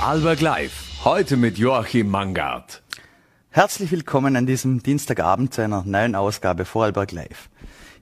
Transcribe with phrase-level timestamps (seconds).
[0.00, 1.04] Vorarlberg Live.
[1.04, 2.82] Heute mit Joachim Mangard.
[3.50, 7.50] Herzlich willkommen an diesem Dienstagabend zu einer neuen Ausgabe Vorarlberg Live.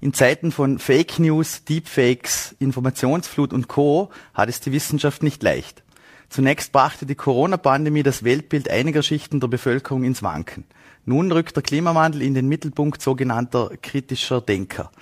[0.00, 4.10] In Zeiten von Fake News, Deepfakes, Informationsflut und Co.
[4.32, 5.82] hat es die Wissenschaft nicht leicht.
[6.28, 10.66] Zunächst brachte die Corona-Pandemie das Weltbild einiger Schichten der Bevölkerung ins Wanken.
[11.04, 14.92] Nun rückt der Klimawandel in den Mittelpunkt sogenannter kritischer Denker.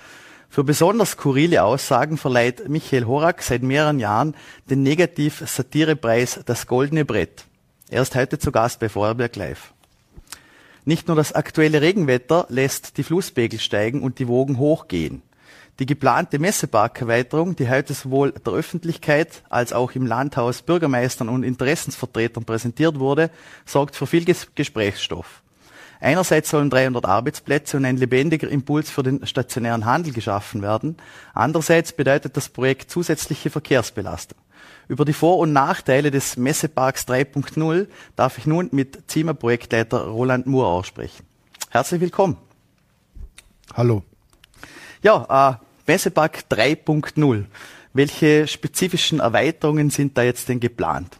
[0.49, 4.35] Für besonders skurrile Aussagen verleiht Michael Horak seit mehreren Jahren
[4.69, 7.45] den Negativ-Satirepreis Das Goldene Brett.
[7.89, 9.73] Er ist heute zu Gast bei Vorarlberg Live.
[10.85, 15.21] Nicht nur das aktuelle Regenwetter lässt die Flusspegel steigen und die Wogen hochgehen.
[15.79, 22.45] Die geplante Messeparkerweiterung, die heute sowohl der Öffentlichkeit als auch im Landhaus Bürgermeistern und Interessensvertretern
[22.45, 23.29] präsentiert wurde,
[23.65, 24.25] sorgt für viel
[24.55, 25.43] Gesprächsstoff.
[25.99, 30.97] Einerseits sollen 300 Arbeitsplätze und ein lebendiger Impuls für den stationären Handel geschaffen werden.
[31.33, 34.37] Andererseits bedeutet das Projekt zusätzliche Verkehrsbelastung.
[34.87, 40.83] Über die Vor- und Nachteile des Messeparks 3.0 darf ich nun mit ZIMA-Projektleiter Roland Muhr
[40.85, 41.25] sprechen.
[41.69, 42.37] Herzlich willkommen.
[43.73, 44.03] Hallo.
[45.01, 47.45] Ja, äh, Messepark 3.0.
[47.93, 51.17] Welche spezifischen Erweiterungen sind da jetzt denn geplant?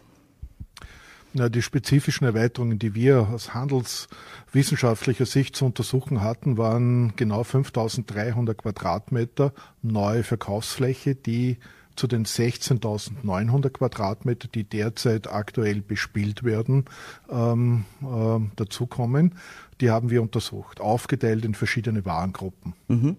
[1.34, 8.56] Na, die spezifischen Erweiterungen, die wir aus handelswissenschaftlicher Sicht zu untersuchen hatten, waren genau 5300
[8.56, 11.58] Quadratmeter neue Verkaufsfläche, die
[11.96, 16.84] zu den 16.900 Quadratmeter, die derzeit aktuell bespielt werden,
[17.28, 19.34] ähm, äh, dazukommen.
[19.80, 22.74] Die haben wir untersucht, aufgeteilt in verschiedene Warengruppen.
[22.86, 23.16] Mhm.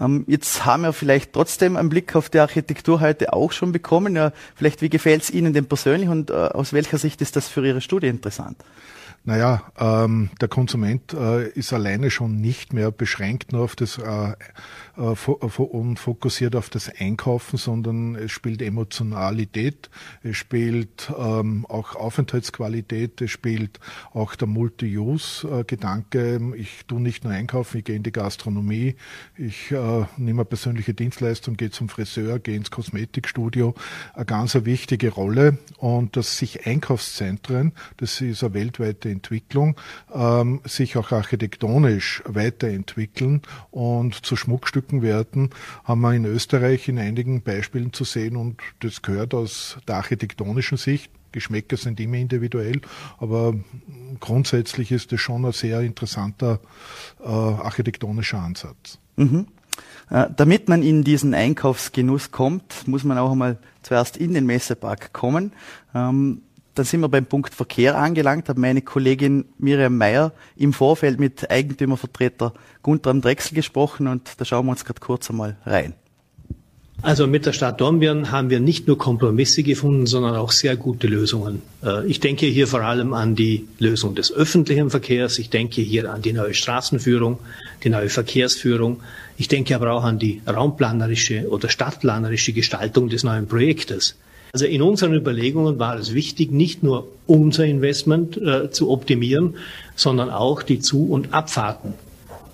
[0.00, 4.16] Ähm, jetzt haben wir vielleicht trotzdem einen Blick auf die Architektur heute auch schon bekommen.
[4.16, 7.48] Ja, vielleicht, wie gefällt es Ihnen denn persönlich und äh, aus welcher Sicht ist das
[7.48, 8.56] für Ihre Studie interessant?
[9.24, 14.34] Naja, ähm, der Konsument äh, ist alleine schon nicht mehr beschränkt nur auf das äh,
[14.96, 19.90] und fokussiert auf das Einkaufen, sondern es spielt Emotionalität,
[20.22, 23.78] es spielt ähm, auch Aufenthaltsqualität, es spielt
[24.12, 26.40] auch der Multi-Use-Gedanke.
[26.56, 28.96] Ich tue nicht nur einkaufen, ich gehe in die Gastronomie,
[29.36, 33.74] ich äh, nehme eine persönliche Dienstleistung, gehe zum Friseur, gehe ins Kosmetikstudio.
[34.14, 39.76] Eine ganz wichtige Rolle und dass sich Einkaufszentren, das ist eine weltweite Entwicklung,
[40.12, 45.50] ähm, sich auch architektonisch weiterentwickeln und zu Schmuckstücken werden,
[45.84, 50.78] haben wir in Österreich in einigen Beispielen zu sehen und das gehört aus der architektonischen
[50.78, 51.10] Sicht.
[51.32, 52.80] Geschmäcker sind immer individuell,
[53.18, 53.54] aber
[54.20, 56.60] grundsätzlich ist es schon ein sehr interessanter
[57.22, 58.98] äh, architektonischer Ansatz.
[59.16, 59.46] Mhm.
[60.10, 65.12] Äh, damit man in diesen Einkaufsgenuss kommt, muss man auch einmal zuerst in den Messepark
[65.12, 65.52] kommen.
[65.94, 66.42] Ähm,
[66.76, 71.50] dann sind wir beim Punkt Verkehr angelangt, habe meine Kollegin Miriam Meyer im Vorfeld mit
[71.50, 75.94] Eigentümervertreter Gunther Drechsel gesprochen und da schauen wir uns gerade kurz einmal rein.
[77.02, 81.06] Also mit der Stadt Dornbirn haben wir nicht nur Kompromisse gefunden, sondern auch sehr gute
[81.06, 81.60] Lösungen.
[81.84, 85.38] Äh, ich denke hier vor allem an die Lösung des öffentlichen Verkehrs.
[85.38, 87.38] Ich denke hier an die neue Straßenführung,
[87.84, 89.02] die neue Verkehrsführung.
[89.36, 94.16] Ich denke aber auch an die raumplanerische oder stadtplanerische Gestaltung des neuen Projektes.
[94.56, 99.56] Also in unseren Überlegungen war es wichtig, nicht nur unser Investment äh, zu optimieren,
[99.96, 101.92] sondern auch die Zu- und Abfahrten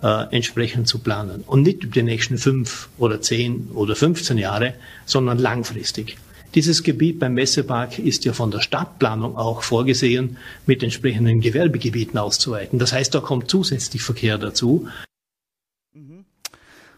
[0.03, 1.45] äh, entsprechend zu planen.
[1.47, 4.75] Und nicht über die nächsten fünf oder zehn oder 15 Jahre,
[5.07, 6.17] sondern langfristig.
[6.57, 12.81] Dieses Gebiet beim Messepark ist ja von der Stadtplanung auch vorgesehen, mit entsprechenden Gewerbegebieten auszuweiten.
[12.81, 14.89] Das heißt, da kommt zusätzlich Verkehr dazu.
[15.95, 16.25] Mhm.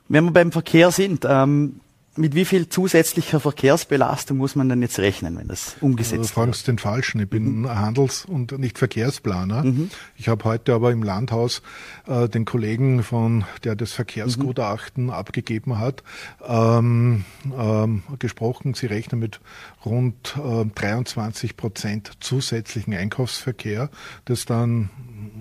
[0.09, 1.81] Wenn wir beim Verkehr sind, ähm,
[2.17, 6.25] mit wie viel zusätzlicher Verkehrsbelastung muss man denn jetzt rechnen, wenn das umgesetzt wird?
[6.25, 7.21] Du fragst den Falschen.
[7.21, 7.69] Ich bin mhm.
[7.69, 9.65] Handels- und nicht Verkehrsplaner.
[9.65, 9.91] Mhm.
[10.17, 11.63] Ich habe heute aber im Landhaus
[12.07, 15.11] äh, den Kollegen von, der das Verkehrsgutachten mhm.
[15.11, 16.03] abgegeben hat,
[16.47, 17.25] ähm,
[17.59, 18.75] ähm, gesprochen.
[18.75, 19.41] Sie rechnen mit
[19.85, 23.91] rund äh, 23 Prozent zusätzlichen Einkaufsverkehr,
[24.25, 24.91] das dann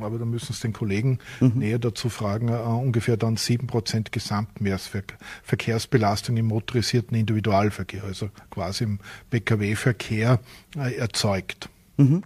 [0.04, 1.54] aber da müssen Sie den Kollegen mhm.
[1.56, 8.98] näher dazu fragen, uh, ungefähr dann sieben Prozent Gesamtverkehrsbelastung im motorisierten Individualverkehr, also quasi im
[9.30, 10.40] Pkw-Verkehr
[10.76, 11.70] uh, erzeugt.
[11.98, 12.24] Mhm.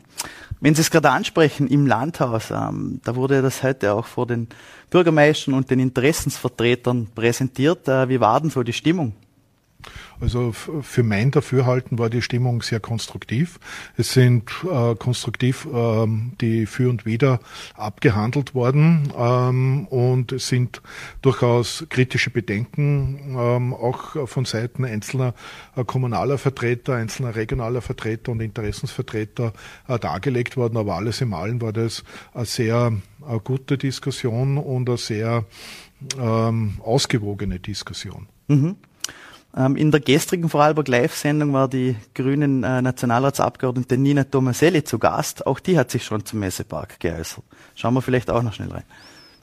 [0.60, 4.48] Wenn Sie es gerade ansprechen, im Landhaus, ähm, da wurde das heute auch vor den
[4.90, 7.88] Bürgermeistern und den Interessensvertretern präsentiert.
[7.88, 9.14] Äh, wie war denn so die Stimmung?
[10.20, 13.60] Also für mein Dafürhalten war die Stimmung sehr konstruktiv.
[13.98, 17.40] Es sind äh, konstruktiv ähm, die Für und Wider
[17.76, 20.82] abgehandelt worden ähm, und es sind
[21.22, 25.36] durchaus kritische Bedenken ähm, auch von Seiten einzelner
[25.76, 29.54] äh, kommunaler Vertreter, einzelner regionaler Vertreter und Interessensvertreter
[29.88, 30.78] äh, dargelegt worden.
[30.78, 32.04] Aber alles im Allen war das
[32.34, 32.92] eine sehr
[33.28, 35.46] eine gute Diskussion und eine sehr
[36.20, 38.28] ähm, ausgewogene Diskussion.
[38.48, 38.78] Mhm.
[39.58, 45.48] Ähm, in der gestrigen Vorarlberg Live-Sendung war die grünen äh, Nationalratsabgeordnete Nina Tomaselli zu Gast.
[45.48, 47.44] Auch die hat sich schon zum Messepark geäußert.
[47.76, 48.84] Schauen wir vielleicht auch noch schnell rein.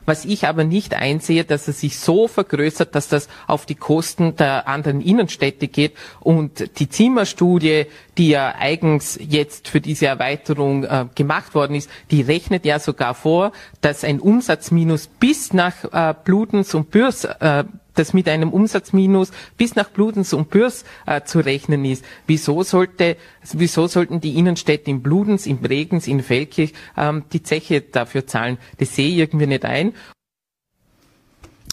[0.07, 4.37] Was ich aber nicht einsehe, dass er sich so vergrößert, dass das auf die Kosten
[4.37, 5.95] der anderen Innenstädte geht.
[6.21, 7.87] Und die Zimmerstudie,
[8.19, 13.15] die ja eigens jetzt für diese Erweiterung äh, gemacht worden ist, die rechnet ja sogar
[13.15, 19.31] vor, dass ein Umsatzminus bis nach äh, Blutens und Bürs äh, das mit einem Umsatzminus
[19.57, 22.05] bis nach Bludenz und Bürs äh, zu rechnen ist.
[22.27, 23.17] Wieso sollte,
[23.53, 28.59] wieso sollten die Innenstädte in Bludenz, in Bregenz, in Feldkirch ähm, die Zeche dafür zahlen?
[28.79, 29.95] Das sehe ich irgendwie nicht ein.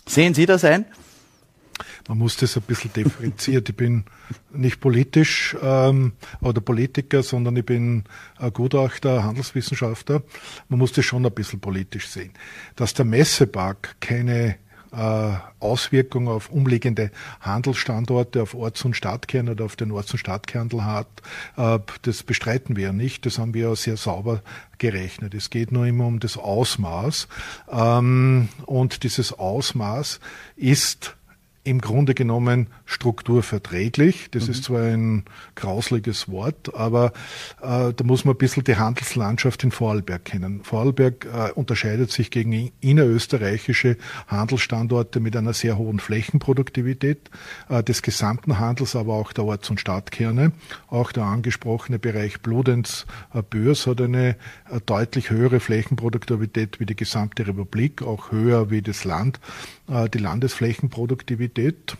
[0.07, 0.85] Sehen Sie das ein?
[2.07, 3.69] Man muss das ein bisschen differenziert.
[3.69, 4.05] Ich bin
[4.51, 8.03] nicht politisch ähm, oder Politiker, sondern ich bin
[8.37, 10.23] ein Gutachter, Handelswissenschaftler.
[10.67, 12.33] Man muss das schon ein bisschen politisch sehen.
[12.75, 14.57] Dass der Messepark keine
[14.91, 20.83] äh, Auswirkungen auf umliegende Handelsstandorte, auf Orts- und Stadtkern oder auf den Orts- und Stadtkernel
[20.83, 21.07] hat,
[21.57, 23.25] äh, das bestreiten wir ja nicht.
[23.25, 24.41] Das haben wir ja sehr sauber
[24.77, 25.33] gerechnet.
[25.33, 27.27] Es geht nur immer um das Ausmaß.
[27.71, 30.19] Ähm, und dieses Ausmaß
[30.55, 31.15] ist
[31.63, 34.29] im Grunde genommen strukturverträglich.
[34.31, 34.51] Das mhm.
[34.51, 35.25] ist zwar ein
[35.55, 37.13] grausliges Wort, aber
[37.61, 40.63] äh, da muss man ein bisschen die Handelslandschaft in Vorarlberg kennen.
[40.63, 43.97] Vorarlberg äh, unterscheidet sich gegen innerösterreichische
[44.27, 47.29] Handelsstandorte mit einer sehr hohen Flächenproduktivität
[47.69, 50.53] äh, des gesamten Handels, aber auch der Orts- und Stadtkerne.
[50.87, 54.29] Auch der angesprochene Bereich Bludenz äh, Börs hat eine
[54.69, 59.39] äh, deutlich höhere Flächenproduktivität wie die gesamte Republik, auch höher wie das Land,
[60.13, 61.97] die Landesflächenproduktivität.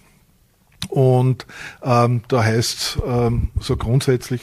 [0.90, 1.46] Und
[1.84, 4.42] ähm, da heißt ähm, so grundsätzlich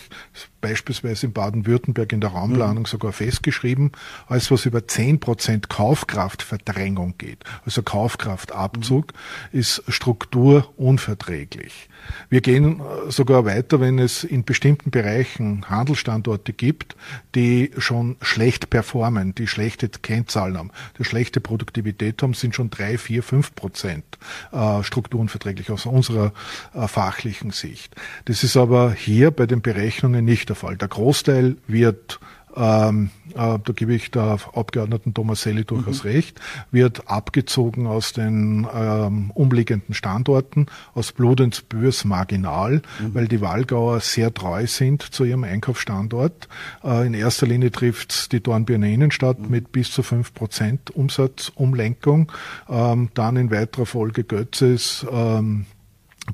[0.61, 2.87] beispielsweise in Baden-Württemberg in der Raumplanung mhm.
[2.87, 3.93] sogar festgeschrieben,
[4.27, 9.13] als was über zehn Prozent Kaufkraftverdrängung geht, also Kaufkraftabzug,
[9.53, 9.59] mhm.
[9.59, 11.89] ist Struktur unverträglich.
[12.31, 16.97] Wir gehen äh, sogar weiter, wenn es in bestimmten Bereichen Handelsstandorte gibt,
[17.35, 22.99] die schon schlecht performen, die schlechte Kennzahlen haben, die schlechte Produktivität haben, sind schon drei,
[22.99, 24.05] vier, fünf Prozent
[24.53, 26.33] äh, strukturunverträglich aus unserer
[26.75, 27.95] äh, fachlichen Sicht.
[28.25, 30.77] Das ist aber hier bei den Berechnungen nicht der Fall.
[30.77, 32.21] Der Großteil wird
[32.59, 36.11] ähm, äh, da gebe ich der Abgeordneten Tomaselli durchaus mhm.
[36.11, 36.41] recht,
[36.71, 43.15] wird abgezogen aus den ähm, umliegenden Standorten, aus Bludenz, Börs marginal, mhm.
[43.15, 46.49] weil die Walgauer sehr treu sind zu ihrem Einkaufsstandort.
[46.83, 49.51] Äh, in erster Linie trifft die Dornbirner Innenstadt mhm.
[49.51, 52.33] mit bis zu fünf Prozent Umsatzumlenkung,
[52.69, 55.67] ähm, dann in weiterer Folge Götzes, ähm,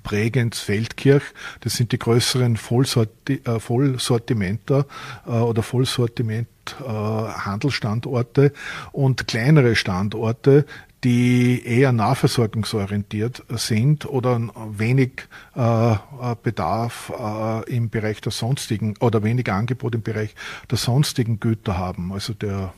[0.02, 1.24] Bregenz, Feldkirch,
[1.60, 4.86] das sind die größeren Vollsorti äh, Vollsortimenter
[5.26, 6.48] äh, oder Vollsortiment
[6.80, 8.52] äh, Handelsstandorte
[8.92, 10.66] und kleinere Standorte,
[11.04, 15.96] die eher nahversorgungsorientiert sind oder wenig äh,
[16.42, 20.34] Bedarf äh, im Bereich der sonstigen oder wenig Angebot im Bereich
[20.70, 22.12] der sonstigen Güter haben.
[22.12, 22.72] Also der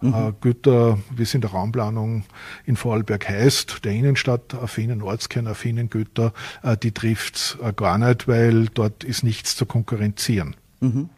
[0.00, 0.14] mhm.
[0.14, 2.24] Äh, Güter, wie es in der Raumplanung
[2.64, 6.32] in Vorarlberg heißt, der Innenstadt affinen, Ortskern affinen Güter,
[6.62, 10.56] äh, die trifft's äh, gar nicht, weil dort ist nichts zu konkurrenzieren.
[10.80, 11.08] Mhm.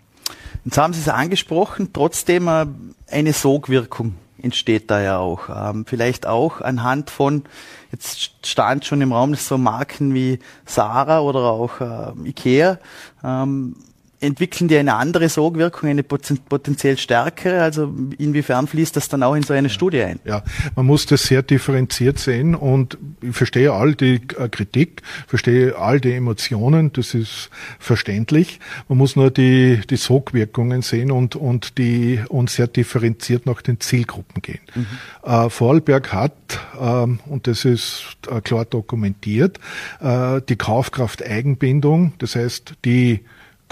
[0.64, 5.48] Jetzt haben Sie es angesprochen, trotzdem eine Sogwirkung entsteht da ja auch.
[5.48, 7.44] Ähm, vielleicht auch anhand von,
[7.90, 12.78] jetzt stand schon im Raum so Marken wie Sarah oder auch äh, Ikea.
[13.22, 13.76] Ähm,
[14.22, 17.62] entwickeln die eine andere Sogwirkung, eine potenziell stärkere?
[17.62, 20.20] Also inwiefern fließt das dann auch in so eine Studie ein?
[20.24, 20.42] Ja,
[20.76, 26.00] man muss das sehr differenziert sehen und ich verstehe all die äh, Kritik, verstehe all
[26.00, 28.60] die Emotionen, das ist verständlich.
[28.88, 33.80] Man muss nur die, die Sogwirkungen sehen und, und die und sehr differenziert nach den
[33.80, 34.60] Zielgruppen gehen.
[34.74, 34.86] Mhm.
[35.24, 36.32] Äh, Vorarlberg hat,
[36.80, 39.58] ähm, und das ist äh, klar dokumentiert,
[40.00, 43.20] äh, die Kaufkraft Eigenbindung, das heißt die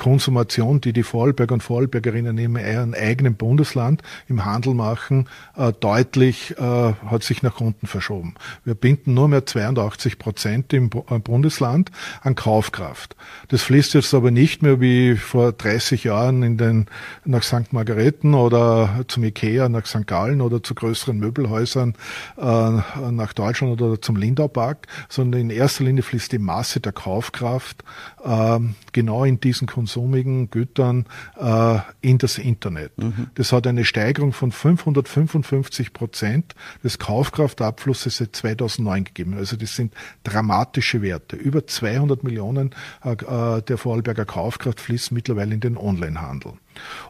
[0.01, 6.57] Konsumation, die die Vorarlberger und Vorarlbergerinnen in ihrem eigenen Bundesland im Handel machen, äh, deutlich
[6.59, 8.35] äh, hat sich nach unten verschoben.
[8.65, 11.91] Wir binden nur mehr 82 Prozent im äh, Bundesland
[12.23, 13.15] an Kaufkraft.
[13.49, 16.87] Das fließt jetzt aber nicht mehr wie vor 30 Jahren in den,
[17.27, 17.73] nach St.
[17.73, 20.07] Margareten oder zum Ikea nach St.
[20.07, 21.95] Gallen oder zu größeren Möbelhäusern
[22.37, 27.85] nach Deutschland oder zum Lindau Park, sondern in erster Linie fließt die Masse der Kaufkraft
[28.25, 31.07] ähm, genau in diesen konsumigen Gütern
[31.39, 32.97] äh, in das Internet.
[32.99, 33.29] Mhm.
[33.35, 39.35] Das hat eine Steigerung von 555 Prozent des Kaufkraftabflusses seit 2009 gegeben.
[39.35, 39.95] Also das sind
[40.25, 41.37] dramatische Werte.
[41.37, 46.53] Über 200 Millionen äh, äh, der Vorarlberger Kaufkraft fließt mittlerweile in den Onlinehandel.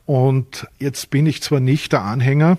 [0.07, 2.59] Und jetzt bin ich zwar nicht der Anhänger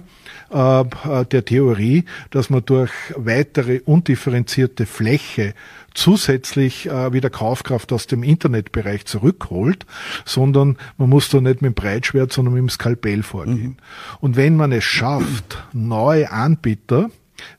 [0.50, 0.84] äh,
[1.26, 5.54] der Theorie, dass man durch weitere undifferenzierte Fläche
[5.94, 9.86] zusätzlich äh, wieder Kaufkraft aus dem Internetbereich zurückholt,
[10.26, 13.62] sondern man muss da nicht mit dem Breitschwert, sondern mit dem Skalpell vorgehen.
[13.62, 13.78] Mhm.
[14.20, 17.10] Und wenn man es schafft, neue Anbieter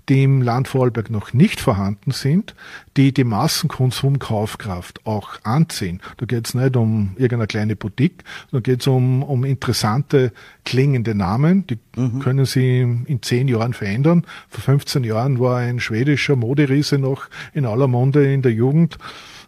[0.09, 2.55] die im Land Vorarlberg noch nicht vorhanden sind,
[2.97, 6.01] die die Massenkonsumkaufkraft auch anziehen.
[6.19, 10.33] Da geht es nicht um irgendeine kleine Boutique, da geht es um, um interessante
[10.65, 12.21] klingende Namen, die mhm.
[12.21, 14.25] können Sie in zehn Jahren verändern.
[14.49, 18.99] Vor 15 Jahren war ein schwedischer Moderiese noch in aller Munde in der Jugend.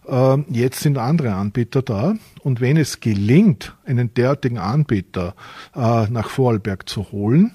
[0.07, 2.15] Ähm, jetzt sind andere Anbieter da.
[2.41, 5.35] Und wenn es gelingt, einen derartigen Anbieter
[5.75, 7.51] äh, nach Vorarlberg zu holen,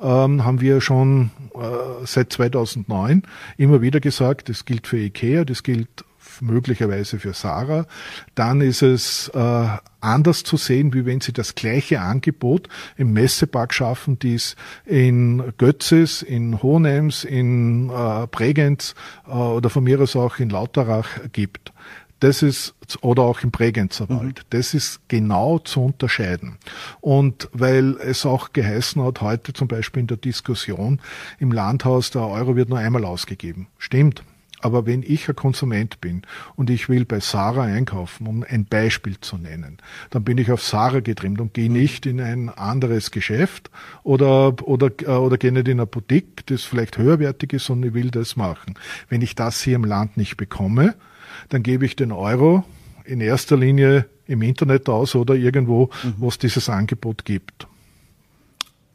[0.00, 3.22] ähm, haben wir schon äh, seit 2009
[3.56, 6.04] immer wieder gesagt, das gilt für IKEA, das gilt
[6.40, 7.86] möglicherweise für Sarah,
[8.34, 9.68] dann ist es äh,
[10.00, 15.52] anders zu sehen, wie wenn sie das gleiche Angebot im Messepark schaffen, die es in
[15.58, 18.94] Götzes, in Hohenems, in äh, Bregenz
[19.28, 21.69] äh, oder von mir aus auch in Lauterach gibt.
[22.20, 24.38] Das ist, oder auch im Bregenzerwald.
[24.38, 24.44] Mhm.
[24.50, 26.58] Das ist genau zu unterscheiden.
[27.00, 31.00] Und weil es auch geheißen hat, heute zum Beispiel in der Diskussion
[31.38, 33.68] im Landhaus, der Euro wird nur einmal ausgegeben.
[33.78, 34.22] Stimmt.
[34.62, 36.22] Aber wenn ich ein Konsument bin
[36.54, 39.78] und ich will bei Sarah einkaufen, um ein Beispiel zu nennen,
[40.10, 43.70] dann bin ich auf Sarah getrimmt und gehe nicht in ein anderes Geschäft
[44.02, 47.94] oder, oder, äh, oder gehe nicht in eine Boutique, das vielleicht höherwertig ist, sondern ich
[47.94, 48.74] will das machen.
[49.08, 50.94] Wenn ich das hier im Land nicht bekomme,
[51.50, 52.64] dann gebe ich den Euro
[53.04, 56.14] in erster Linie im Internet aus oder irgendwo, mhm.
[56.18, 57.66] wo es dieses Angebot gibt.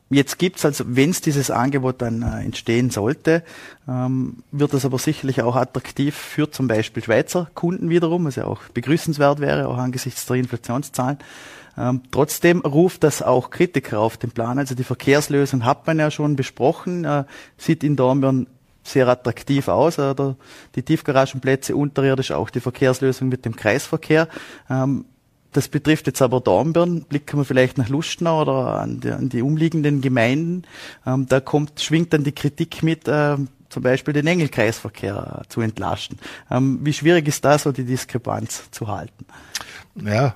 [0.10, 3.44] Jetzt gibt's also, wenn es dieses Angebot dann äh, entstehen sollte,
[3.88, 8.46] ähm, wird das aber sicherlich auch attraktiv für zum Beispiel Schweizer Kunden wiederum, was ja
[8.46, 11.18] auch begrüßenswert wäre, auch angesichts der Inflationszahlen.
[11.78, 14.60] Ähm, trotzdem ruft das auch Kritiker auf den Plan.
[14.60, 17.26] Also die Verkehrslösung hat man ja schon besprochen, äh,
[17.58, 18.48] sieht in Dornbirn
[18.86, 20.00] sehr attraktiv aus.
[20.00, 20.36] Oder
[20.76, 24.28] die Tiefgaragenplätze unterirdisch, auch die Verkehrslösung mit dem Kreisverkehr.
[24.70, 25.06] Ähm,
[25.52, 27.06] das betrifft jetzt aber Dornbirn.
[27.06, 30.64] Blicken wir vielleicht nach Lustenau oder an die, an die umliegenden Gemeinden.
[31.06, 33.38] Ähm, da kommt, schwingt dann die Kritik mit, äh,
[33.70, 36.20] zum Beispiel den Engelkreisverkehr zu entlasten.
[36.52, 39.26] Ähm, wie schwierig ist da so die Diskrepanz zu halten?
[40.04, 40.36] Ja,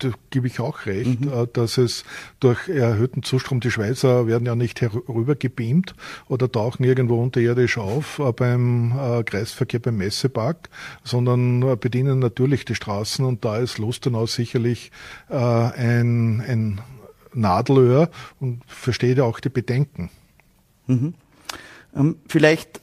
[0.00, 1.32] da gebe ich auch recht, mhm.
[1.32, 2.04] Äh, dass es
[2.40, 5.94] durch erhöhten Zustrom, die Schweizer werden ja nicht herüber gebeamt
[6.28, 10.68] oder tauchen irgendwo unterirdisch auf äh, beim äh, Kreisverkehr beim Messepark,
[11.04, 14.90] sondern bedienen natürlich die Straßen und da ist Lustenau sicherlich
[15.28, 16.80] ein, ein
[17.32, 20.10] Nadelöhr und versteht ja auch die Bedenken.
[20.86, 21.14] Mhm.
[21.94, 22.81] Ähm, vielleicht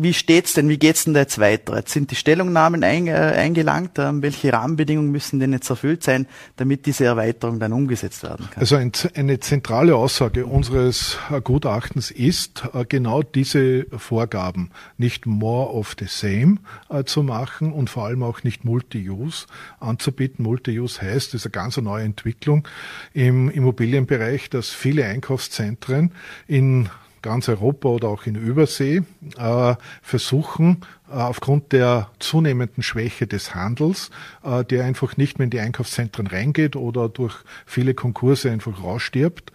[0.00, 0.68] wie steht's denn?
[0.68, 1.76] Wie geht's denn da jetzt weiter?
[1.76, 3.98] Jetzt sind die Stellungnahmen ein, äh, eingelangt.
[3.98, 6.26] Ähm, welche Rahmenbedingungen müssen denn jetzt erfüllt sein,
[6.56, 8.60] damit diese Erweiterung dann umgesetzt werden kann?
[8.60, 15.96] Also ein, eine zentrale Aussage unseres Gutachtens ist, äh, genau diese Vorgaben nicht more of
[15.98, 16.58] the same
[16.90, 19.46] äh, zu machen und vor allem auch nicht Multi-Use
[19.80, 20.44] anzubieten.
[20.44, 22.66] Multi-Use heißt, das ist eine ganz neue Entwicklung
[23.14, 26.12] im Immobilienbereich, dass viele Einkaufszentren
[26.46, 26.88] in
[27.22, 29.02] ganz Europa oder auch in Übersee
[29.36, 34.10] äh, versuchen, äh, aufgrund der zunehmenden Schwäche des Handels,
[34.42, 39.52] äh, der einfach nicht mehr in die Einkaufszentren reingeht oder durch viele Konkurse einfach rausstirbt,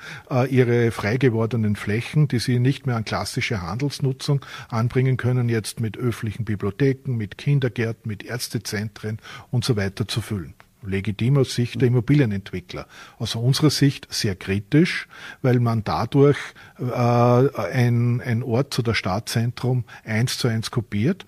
[0.50, 5.98] ihre frei gewordenen Flächen, die sie nicht mehr an klassische Handelsnutzung anbringen können, jetzt mit
[5.98, 9.20] öffentlichen Bibliotheken, mit Kindergärten, mit Ärztezentren
[9.52, 10.54] und so weiter zu füllen
[10.86, 12.88] legitim aus Sicht der Immobilienentwickler.
[13.18, 15.08] Aus unserer Sicht sehr kritisch,
[15.42, 16.38] weil man dadurch
[16.80, 21.26] äh, ein, ein Ort zu der Stadtzentrum eins zu eins kopiert.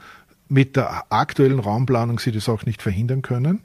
[0.47, 3.61] Mit der aktuellen Raumplanung sie das auch nicht verhindern können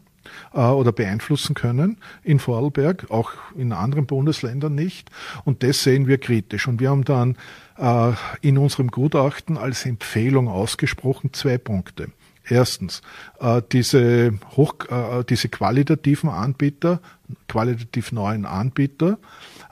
[0.55, 5.11] äh, oder beeinflussen können in Vorarlberg, auch in anderen Bundesländern nicht.
[5.45, 6.69] Und das sehen wir kritisch.
[6.69, 7.37] Und wir haben dann
[7.79, 12.09] äh, in unserem Gutachten als Empfehlung ausgesprochen zwei Punkte.
[12.51, 13.01] Erstens,
[13.39, 17.01] äh, diese, hoch, äh, diese qualitativen Anbieter,
[17.49, 19.19] qualitativ neuen Anbieter,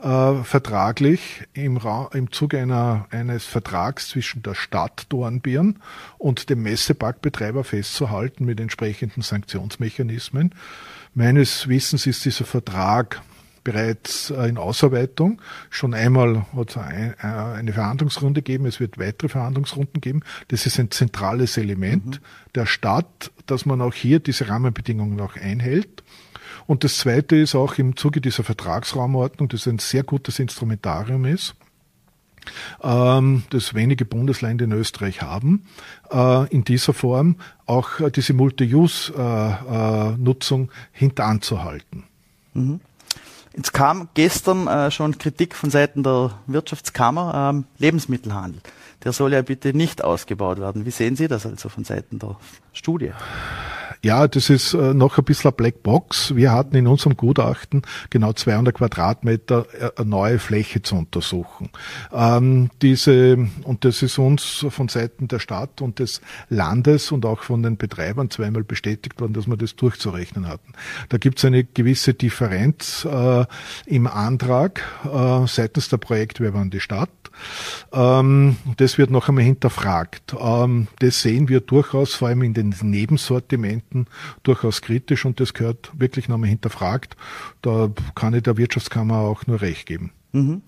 [0.01, 1.81] äh, vertraglich im,
[2.13, 5.81] im Zuge einer, eines Vertrags zwischen der Stadt Dornbirn
[6.19, 10.55] und dem Messeparkbetreiber festzuhalten mit entsprechenden Sanktionsmechanismen.
[11.15, 13.23] Meines Wissens ist dieser Vertrag
[13.69, 15.43] bereits äh, in Ausarbeitung.
[15.69, 20.23] Schon einmal hat es äh, eine Verhandlungsrunde gegeben, es wird weitere Verhandlungsrunden geben.
[20.49, 22.21] Das ist ein zentrales Element mhm.
[22.55, 26.03] der Stadt, dass man auch hier diese Rahmenbedingungen auch einhält.
[26.67, 31.55] Und das Zweite ist auch im Zuge dieser Vertragsraumordnung, das ein sehr gutes Instrumentarium ist,
[32.83, 35.67] ähm, das wenige Bundesländer in Österreich haben,
[36.11, 42.05] äh, in dieser Form auch diese Multi-Use-Nutzung hinteranzuhalten.
[42.55, 42.81] Mhm.
[43.57, 48.61] Jetzt kam gestern äh, schon Kritik von Seiten der Wirtschaftskammer, ähm, Lebensmittelhandel.
[49.05, 50.85] Der soll ja bitte nicht ausgebaut werden.
[50.85, 52.37] Wie sehen Sie das also von Seiten der
[52.73, 53.13] Studie?
[54.03, 56.37] Ja, das ist äh, noch ein bisschen eine Blackbox.
[56.37, 59.67] Wir hatten in unserem Gutachten genau 200 Quadratmeter
[59.99, 61.71] äh, neue Fläche zu untersuchen.
[62.13, 67.43] Ähm, diese, und das ist uns von Seiten der Stadt und des Landes und auch
[67.43, 70.73] von den Betreibern zweimal bestätigt worden, dass wir das durchzurechnen hatten.
[71.09, 73.47] Da gibt es eine gewisse Differenz äh,
[73.87, 77.11] im Antrag äh, seitens der Projektwerber an die Stadt.
[77.93, 80.35] Ähm, das wird noch einmal hinterfragt.
[80.39, 83.88] Ähm, das sehen wir durchaus, vor allem in den Nebensortimenten,
[84.43, 87.17] durchaus kritisch und das gehört wirklich noch einmal hinterfragt.
[87.63, 90.13] Da kann ich der Wirtschaftskammer auch nur recht geben.
[90.33, 90.63] Mhm.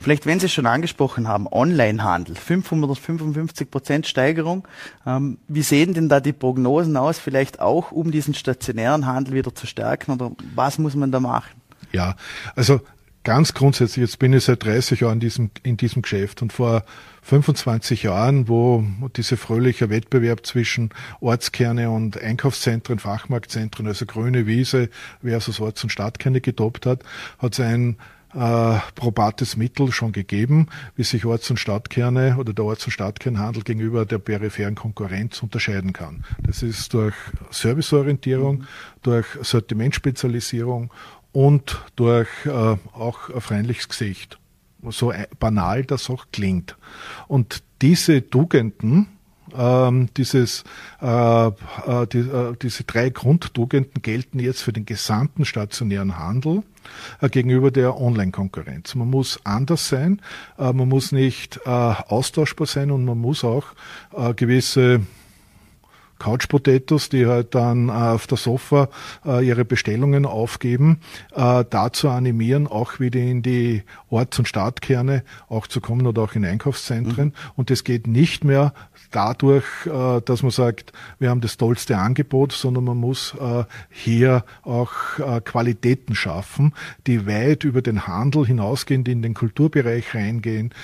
[0.00, 4.66] Vielleicht, wenn Sie es schon angesprochen haben, Onlinehandel, 555 Prozent Steigerung.
[5.04, 7.18] Ähm, wie sehen denn da die Prognosen aus?
[7.18, 11.60] Vielleicht auch, um diesen stationären Handel wieder zu stärken oder was muss man da machen?
[11.92, 12.14] Ja,
[12.54, 12.80] also
[13.28, 16.82] ganz grundsätzlich, jetzt bin ich seit 30 Jahren in diesem, in diesem Geschäft und vor
[17.20, 18.82] 25 Jahren, wo
[19.16, 20.88] dieser fröhliche Wettbewerb zwischen
[21.20, 24.88] Ortskerne und Einkaufszentren, Fachmarktzentren, also grüne Wiese
[25.20, 27.02] versus Orts- und Stadtkerne getoppt hat,
[27.38, 27.98] hat es ein
[28.34, 33.62] äh, probates Mittel schon gegeben, wie sich Orts- und Stadtkerne oder der Orts- und Stadtkernhandel
[33.62, 36.24] gegenüber der peripheren Konkurrenz unterscheiden kann.
[36.42, 37.14] Das ist durch
[37.50, 38.64] Serviceorientierung,
[39.02, 40.90] durch Sortimentspezialisierung
[41.32, 44.38] und durch äh, auch ein freundliches Gesicht.
[44.90, 46.76] So banal das auch klingt.
[47.26, 49.08] Und diese Tugenden,
[49.56, 50.64] ähm, dieses,
[51.00, 51.52] äh, äh,
[52.12, 56.62] die, äh, diese drei Grundtugenden gelten jetzt für den gesamten stationären Handel
[57.20, 58.94] äh, gegenüber der Online-Konkurrenz.
[58.94, 60.20] Man muss anders sein,
[60.58, 63.66] äh, man muss nicht äh, austauschbar sein und man muss auch
[64.36, 65.00] gewisse
[66.18, 68.88] Couch Potatoes, die halt dann äh, auf der Sofa
[69.24, 71.00] äh, ihre Bestellungen aufgeben,
[71.34, 76.34] äh, dazu animieren, auch wieder in die Orts- und Stadtkerne auch zu kommen oder auch
[76.34, 77.28] in Einkaufszentren.
[77.28, 77.32] Mhm.
[77.56, 78.72] Und es geht nicht mehr
[79.10, 83.34] dadurch, dass man sagt, wir haben das tollste Angebot, sondern man muss
[83.88, 84.92] hier auch
[85.44, 86.74] Qualitäten schaffen,
[87.06, 90.74] die weit über den Handel hinausgehen, die in den Kulturbereich reingehen,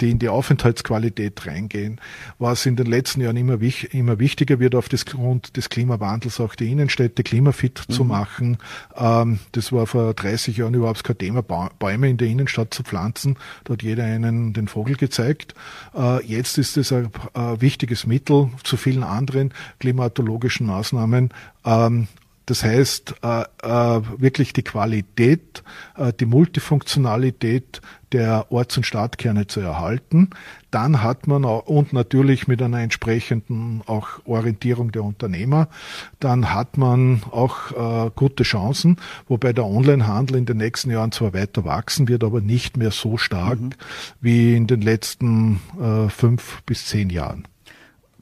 [0.00, 2.00] die in die Aufenthaltsqualität reingehen,
[2.40, 3.58] was in den letzten Jahren immer,
[3.92, 7.92] immer wichtiger wird auf das Grund des Klimawandels auch die Innenstädte klimafit mhm.
[7.92, 8.58] zu machen.
[8.96, 13.36] Ähm, das war vor 30 Jahren überhaupt kein Thema, Bäume in der Innenstadt zu pflanzen.
[13.64, 15.54] Da hat jeder einen den Vogel gezeigt.
[16.24, 17.10] Jetzt ist es ein
[17.58, 21.30] wichtiges Mittel zu vielen anderen klimatologischen Maßnahmen.
[22.50, 25.62] Das heißt, äh, äh, wirklich die Qualität,
[25.96, 30.30] äh, die Multifunktionalität der Orts- und Stadtkerne zu erhalten.
[30.72, 35.68] Dann hat man auch, und natürlich mit einer entsprechenden auch Orientierung der Unternehmer,
[36.18, 38.96] dann hat man auch äh, gute Chancen,
[39.28, 43.16] wobei der Onlinehandel in den nächsten Jahren zwar weiter wachsen wird, aber nicht mehr so
[43.16, 43.70] stark mhm.
[44.20, 47.46] wie in den letzten äh, fünf bis zehn Jahren.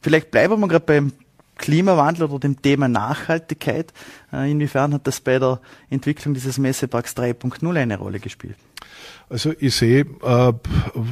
[0.02, 1.12] Vielleicht bleiben wir gerade beim
[1.58, 3.92] Klimawandel oder dem Thema Nachhaltigkeit.
[4.32, 8.56] Äh, inwiefern hat das bei der Entwicklung dieses Messeparks 3.0 eine Rolle gespielt?
[9.30, 10.52] Also ich sehe, äh,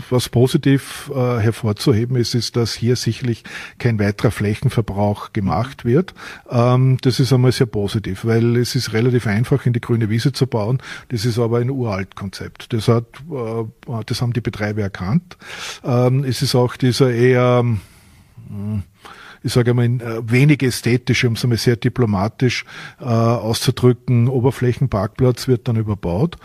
[0.09, 3.45] was positiv äh, hervorzuheben ist, ist, dass hier sicherlich
[3.79, 6.15] kein weiterer Flächenverbrauch gemacht wird.
[6.49, 10.33] Ähm, das ist einmal sehr positiv, weil es ist relativ einfach, in die grüne Wiese
[10.33, 10.79] zu bauen.
[11.11, 12.73] Das ist aber ein uralt Konzept.
[12.73, 13.05] Das hat,
[14.07, 15.37] das haben die Betreiber erkannt.
[15.85, 17.59] Ähm, es ist auch dieser eher
[18.49, 18.83] hm,
[19.47, 22.65] ich sage einmal, äh, wenig ästhetisch, um es einmal sehr diplomatisch
[23.01, 26.37] äh, auszudrücken, Oberflächenparkplatz wird dann überbaut.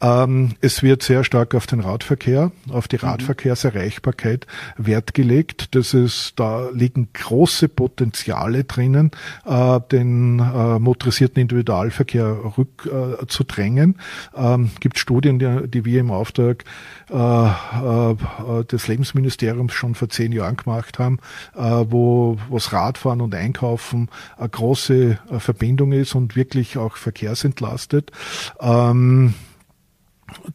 [0.00, 3.08] Ähm, es wird sehr stark auf den Radverkehr, auf die mhm.
[3.08, 4.46] Radverkehrserreichbarkeit
[4.78, 5.74] Wert gelegt.
[5.74, 9.10] Das ist, da liegen große Potenziale drinnen,
[9.44, 13.98] äh, den äh, motorisierten Individualverkehr rückzudrängen.
[14.34, 16.64] Äh, ähm, gibt Studien, die, die wir im Auftrag
[17.10, 21.18] äh, äh, des Lebensministeriums schon vor zehn Jahren gemacht haben,
[21.54, 28.12] äh, wo was Radfahren und Einkaufen eine große äh, Verbindung ist und wirklich auch verkehrsentlastet.
[28.60, 29.34] Ähm,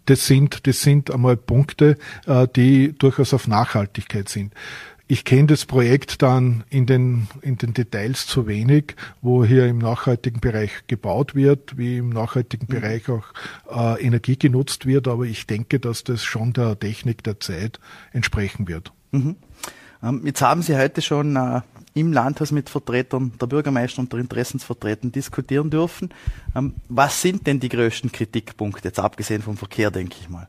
[0.05, 4.53] das sind, das sind einmal Punkte, äh, die durchaus auf Nachhaltigkeit sind.
[5.11, 9.77] ich kenne das Projekt dann in den, in den Details zu wenig, wo hier im
[9.77, 12.79] nachhaltigen Bereich gebaut wird, wie im nachhaltigen mhm.
[12.79, 13.25] Bereich auch
[13.69, 15.09] äh, Energie genutzt wird.
[15.09, 17.81] Aber ich denke, dass das schon der Technik der Zeit
[18.13, 18.93] entsprechen wird.
[19.11, 19.35] Mhm.
[20.01, 21.59] Ähm, jetzt haben Sie heute schon äh,
[21.93, 26.09] im Landhaus mit Vertretern der Bürgermeister und der Interessensvertretern diskutieren dürfen.
[26.55, 30.47] Ähm, was sind denn die größten Kritikpunkte, jetzt abgesehen vom Verkehr, denke ich mal?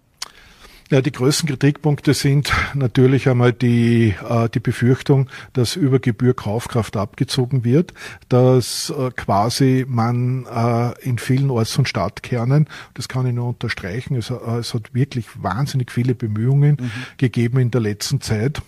[0.92, 6.98] Ja, die größten Kritikpunkte sind natürlich einmal die, äh, die Befürchtung, dass über Gebühr Kaufkraft
[6.98, 7.94] abgezogen wird,
[8.28, 14.16] dass äh, quasi man äh, in vielen Orts- und Stadtkernen, das kann ich nur unterstreichen,
[14.16, 16.90] es, äh, es hat wirklich wahnsinnig viele Bemühungen mhm.
[17.16, 18.61] gegeben in der letzten Zeit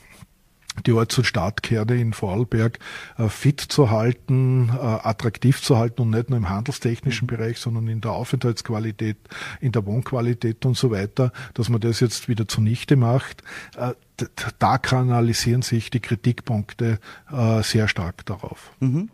[0.87, 2.78] die Orts- und Stadtkerne in Vorarlberg
[3.18, 7.37] äh, fit zu halten, äh, attraktiv zu halten und nicht nur im handelstechnischen mhm.
[7.37, 9.16] Bereich, sondern in der Aufenthaltsqualität,
[9.60, 13.42] in der Wohnqualität und so weiter, dass man das jetzt wieder zunichte macht.
[13.76, 13.94] Äh,
[14.58, 17.00] da kanalisieren sich die Kritikpunkte
[17.62, 18.70] sehr stark darauf.
[18.78, 19.08] Mhm.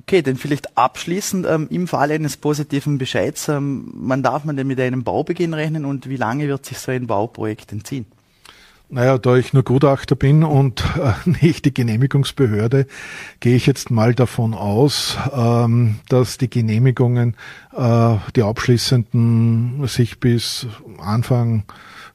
[0.00, 4.66] Okay, dann vielleicht abschließend ähm, im Fall eines positiven Bescheids, ähm, wann darf man denn
[4.66, 8.06] mit einem Baubeginn rechnen und wie lange wird sich so ein Bauprojekt entziehen?
[8.94, 12.86] Naja, da ich nur Gutachter bin und äh, nicht die Genehmigungsbehörde,
[13.40, 17.36] gehe ich jetzt mal davon aus, ähm, dass die Genehmigungen,
[17.76, 20.68] äh, die abschließenden, sich bis
[21.00, 21.64] Anfang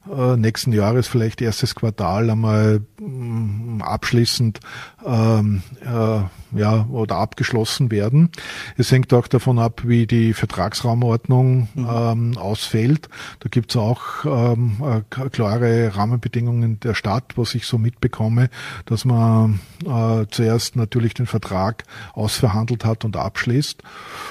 [0.08, 4.60] äh, nächsten Jahres, vielleicht erstes Quartal einmal mh, mm, abschließend
[5.04, 6.20] ähm, äh,
[6.58, 8.30] ja, oder abgeschlossen werden.
[8.76, 11.88] Es hängt auch davon ab, wie die Vertragsraumordnung mhm.
[11.90, 13.08] ähm, ausfällt.
[13.40, 18.48] Da gibt es auch ähm, äh, klare Rahmenbedingungen der Stadt, was ich so mitbekomme,
[18.86, 21.84] dass man äh, zuerst natürlich den Vertrag
[22.14, 23.82] ausverhandelt hat und abschließt.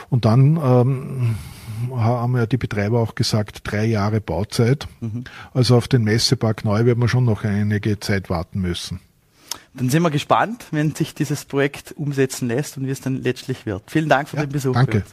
[0.10, 1.36] Und dann ähm,
[1.96, 4.88] haben ja die Betreiber auch gesagt, drei Jahre Bauzeit.
[5.00, 5.24] Mhm.
[5.54, 9.00] Also auf den Messepark neu werden wir schon noch einige Zeit warten müssen.
[9.74, 13.66] Dann sind wir gespannt, wenn sich dieses Projekt umsetzen lässt und wie es dann letztlich
[13.66, 13.84] wird.
[13.88, 14.74] Vielen Dank für ja, den Besuch.
[14.74, 15.04] Danke.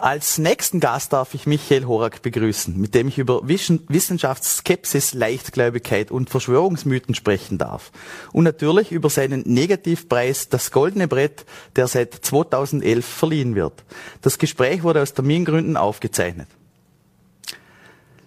[0.00, 6.30] Als nächsten Gast darf ich Michael Horak begrüßen, mit dem ich über Wissenschaftsskepsis, Leichtgläubigkeit und
[6.30, 7.90] Verschwörungsmythen sprechen darf.
[8.32, 13.82] Und natürlich über seinen Negativpreis Das Goldene Brett, der seit 2011 verliehen wird.
[14.22, 16.48] Das Gespräch wurde aus Termingründen aufgezeichnet.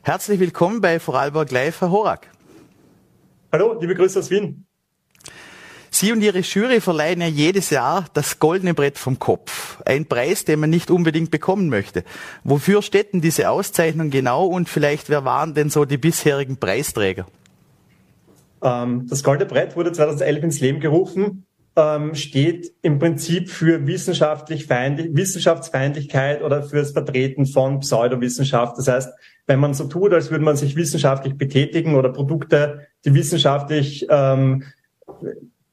[0.01, 2.27] Herzlich willkommen bei Vorarlberg Live, Herr Horak.
[3.53, 4.65] Hallo, liebe Grüße aus Wien.
[5.93, 9.81] Sie und Ihre Jury verleihen ja jedes Jahr das goldene Brett vom Kopf.
[9.85, 12.05] Ein Preis, den man nicht unbedingt bekommen möchte.
[12.45, 17.27] Wofür steht denn diese Auszeichnung genau und vielleicht wer waren denn so die bisherigen Preisträger?
[18.63, 24.69] Ähm, das goldene Brett wurde 2011 ins Leben gerufen, ähm, steht im Prinzip für wissenschaftlich
[24.69, 28.77] Wissenschaftsfeindlichkeit oder fürs Vertreten von Pseudowissenschaft.
[28.77, 29.09] Das heißt,
[29.45, 34.63] wenn man so tut, als würde man sich wissenschaftlich betätigen oder Produkte, die wissenschaftlich ähm,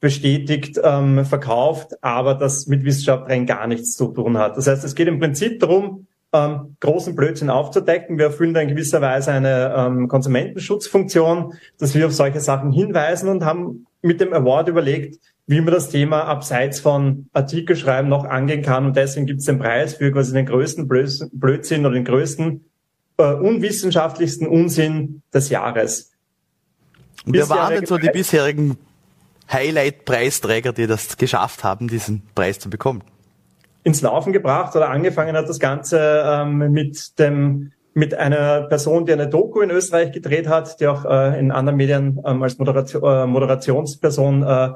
[0.01, 4.57] bestätigt ähm, verkauft, aber das mit Wissenschaft rein gar nichts zu tun hat.
[4.57, 8.19] Das heißt, es geht im Prinzip darum, ähm, großen Blödsinn aufzudecken.
[8.19, 13.29] Wir erfüllen da in gewisser Weise eine ähm, Konsumentenschutzfunktion, dass wir auf solche Sachen hinweisen
[13.29, 18.63] und haben mit dem Award überlegt, wie man das Thema abseits von Artikelschreiben noch angehen
[18.63, 18.85] kann.
[18.87, 22.65] Und deswegen gibt es den Preis für quasi den größten Blödsinn oder den größten
[23.17, 26.13] äh, unwissenschaftlichsten Unsinn des Jahres.
[27.25, 28.77] Und wer waren denn so die bisherigen
[29.51, 33.03] Highlight-Preisträger, die das geschafft haben, diesen Preis zu bekommen?
[33.85, 39.13] Ins Laufen gebracht oder angefangen hat das Ganze ähm, mit dem mit einer Person, die
[39.13, 43.03] eine Doku in Österreich gedreht hat, die auch äh, in anderen Medien ähm, als Moderation,
[43.03, 44.71] äh, Moderationsperson äh,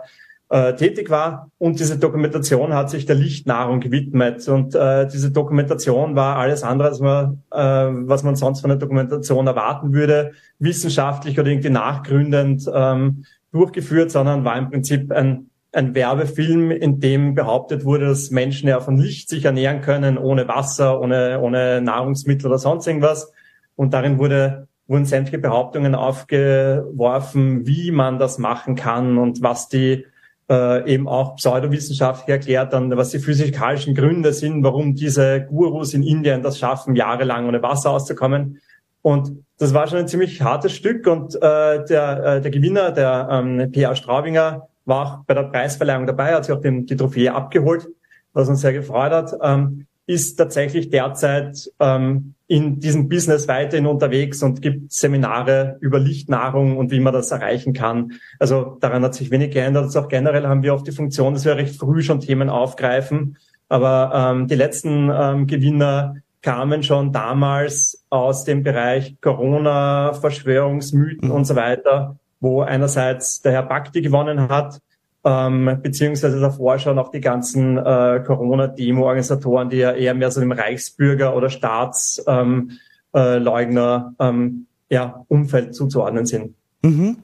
[0.49, 1.51] äh, tätig war.
[1.59, 4.47] Und diese Dokumentation hat sich der Lichtnahrung gewidmet.
[4.49, 8.79] Und äh, diese Dokumentation war alles andere, als man, äh, was man sonst von einer
[8.79, 12.69] Dokumentation erwarten würde, wissenschaftlich oder irgendwie nachgründend.
[12.75, 18.69] Ähm, durchgeführt, sondern war im Prinzip ein, ein Werbefilm, in dem behauptet wurde, dass Menschen
[18.69, 23.33] ja von Licht sich ernähren können, ohne Wasser, ohne, ohne Nahrungsmittel oder sonst irgendwas.
[23.77, 30.05] Und darin wurde, wurden sämtliche Behauptungen aufgeworfen, wie man das machen kann und was die
[30.51, 36.03] äh, eben auch pseudowissenschaftlich erklärt dann, was die physikalischen Gründe sind, warum diese Gurus in
[36.03, 38.61] Indien das schaffen, jahrelang ohne Wasser auszukommen.
[39.01, 43.29] Und das war schon ein ziemlich hartes Stück und äh, der, äh, der Gewinner, der
[43.31, 43.94] ähm, P.A.
[43.94, 47.87] Straubinger, war auch bei der Preisverleihung dabei, hat sich auch den, die Trophäe abgeholt,
[48.33, 54.42] was uns sehr gefreut hat, ähm, ist tatsächlich derzeit ähm, in diesem Business weiterhin unterwegs
[54.42, 58.14] und gibt Seminare über Lichtnahrung und wie man das erreichen kann.
[58.40, 59.85] Also daran hat sich wenig geändert.
[59.85, 63.38] Also auch generell haben wir oft die Funktion, dass wir recht früh schon Themen aufgreifen,
[63.68, 71.35] Aber ähm, die letzten ähm, Gewinner kamen schon damals aus dem Bereich Corona, Verschwörungsmythen mhm.
[71.35, 74.81] und so weiter, wo einerseits der Herr Bakti gewonnen hat,
[75.25, 80.53] ähm, beziehungsweise davor schon auch die ganzen äh, Corona-Demo-Organisatoren, die ja eher mehr so dem
[80.53, 82.66] Reichsbürger oder Staatsleugner
[83.14, 86.55] ähm, äh, ähm, ja, Umfeld zuzuordnen sind.
[86.83, 87.16] Mhm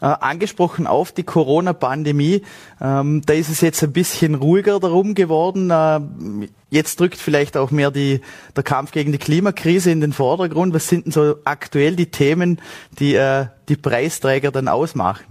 [0.00, 2.42] äh, angesprochen auf die Corona-Pandemie.
[2.80, 5.70] Ähm, da ist es jetzt ein bisschen ruhiger darum geworden.
[5.70, 8.20] Äh, jetzt drückt vielleicht auch mehr die,
[8.56, 10.74] der Kampf gegen die Klimakrise in den Vordergrund.
[10.74, 12.60] Was sind denn so aktuell die Themen,
[12.98, 15.24] die äh, die Preisträger dann ausmachen?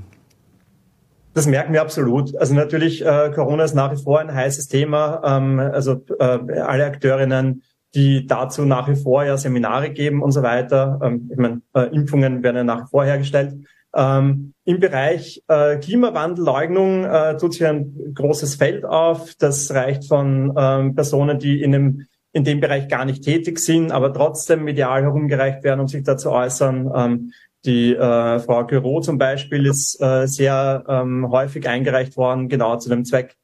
[1.33, 2.35] Das merken wir absolut.
[2.37, 5.21] Also natürlich, äh, Corona ist nach wie vor ein heißes Thema.
[5.23, 7.63] Ähm, also äh, alle Akteurinnen
[7.95, 10.99] die dazu nach wie vor ja Seminare geben und so weiter.
[11.03, 13.55] Ähm, ich meine, äh, Impfungen werden ja nach wie vor hergestellt.
[13.95, 19.33] Ähm, Im Bereich äh, Klimawandelleugnung äh, tut sich ein großes Feld auf.
[19.39, 23.91] Das reicht von ähm, Personen, die in dem, in dem Bereich gar nicht tätig sind,
[23.91, 26.91] aber trotzdem medial herumgereicht werden, um sich dazu äußern.
[26.95, 27.31] Ähm,
[27.65, 32.89] die äh, Frau Giro zum Beispiel ist äh, sehr ähm, häufig eingereicht worden, genau zu
[32.89, 33.35] dem Zweck.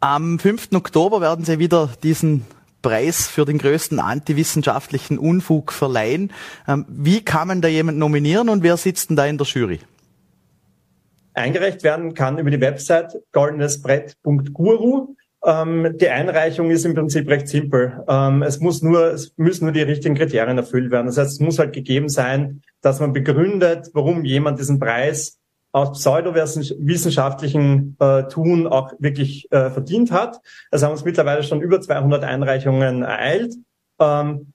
[0.00, 0.68] Am 5.
[0.74, 2.44] Oktober werden Sie wieder diesen
[2.82, 6.32] Preis für den größten antiwissenschaftlichen Unfug verleihen.
[6.68, 9.80] Ähm, wie kann man da jemand nominieren und wer sitzt denn da in der Jury?
[11.34, 15.14] Eingereicht werden kann über die Website goldenesbrett.guru.
[15.44, 18.04] Ähm, die Einreichung ist im Prinzip recht simpel.
[18.08, 21.06] Ähm, es muss nur, es müssen nur die richtigen Kriterien erfüllt werden.
[21.06, 25.38] Das heißt, es muss halt gegeben sein, dass man begründet, warum jemand diesen Preis
[25.72, 30.38] aus pseudowissenschaftlichen äh, Tun auch wirklich äh, verdient hat.
[30.70, 33.54] Also haben uns mittlerweile schon über 200 Einreichungen ereilt.
[33.98, 34.52] Ähm,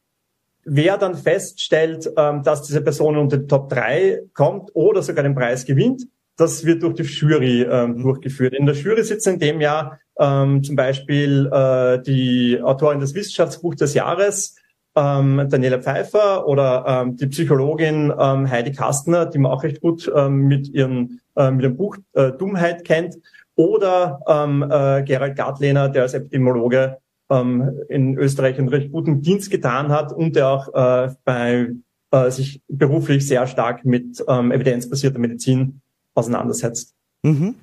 [0.64, 5.36] wer dann feststellt, ähm, dass diese Person unter die Top 3 kommt oder sogar den
[5.36, 6.04] Preis gewinnt,
[6.38, 8.54] das wird durch die Jury ähm, durchgeführt.
[8.54, 13.78] In der Jury sitzen in dem Jahr ähm, zum Beispiel äh, die Autorin des Wissenschaftsbuchs
[13.78, 14.56] des Jahres,
[14.98, 20.12] ähm, Daniela Pfeiffer oder ähm, die Psychologin ähm, Heidi Kastner, die man auch recht gut
[20.14, 23.16] ähm, mit, ihren, äh, mit dem Buch äh, Dummheit kennt,
[23.58, 26.98] oder ähm, äh, Gerald Gartlehner, der als Epidemiologe
[27.30, 31.72] ähm, in Österreich einen recht guten Dienst getan hat und der auch äh, bei
[32.12, 35.82] äh, sich beruflich sehr stark mit ähm, evidenzbasierter Medizin
[36.14, 36.94] auseinandersetzt.
[37.24, 37.56] Mhm.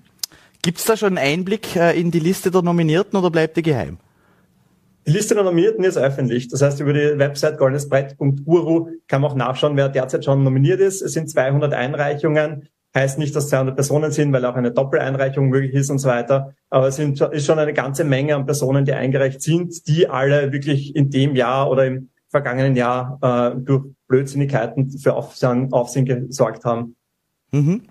[0.62, 3.62] Gibt es da schon einen Einblick äh, in die Liste der Nominierten oder bleibt die
[3.62, 3.99] geheim?
[5.07, 6.49] Die Liste der Nominierten ist öffentlich.
[6.49, 11.03] Das heißt, über die Website goldenesbrett.guru kann man auch nachschauen, wer derzeit schon nominiert ist.
[11.03, 12.69] Es sind 200 Einreichungen.
[12.95, 16.55] Heißt nicht, dass 200 Personen sind, weil auch eine Doppeleinreichung möglich ist und so weiter.
[16.71, 20.53] Aber es sind, ist schon eine ganze Menge an Personen, die eingereicht sind, die alle
[20.53, 26.64] wirklich in dem Jahr oder im vergangenen Jahr äh, durch Blödsinnigkeiten für Aufsehen, Aufsehen gesorgt
[26.64, 26.97] haben.
[27.51, 27.83] Mhm.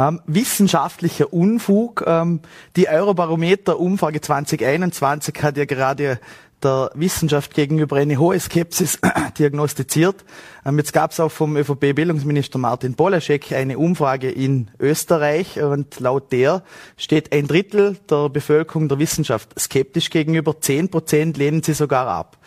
[0.00, 2.04] Ähm, wissenschaftlicher Unfug.
[2.06, 2.40] Ähm,
[2.76, 6.20] die Eurobarometer-Umfrage 2021 hat ja gerade
[6.62, 9.00] der Wissenschaft gegenüber eine hohe Skepsis
[9.38, 10.24] diagnostiziert.
[10.64, 16.30] Ähm, jetzt gab es auch vom ÖVP-Bildungsminister Martin Polaschek eine Umfrage in Österreich und laut
[16.30, 16.62] der
[16.96, 22.38] steht ein Drittel der Bevölkerung der Wissenschaft skeptisch gegenüber, zehn Prozent lehnen sie sogar ab.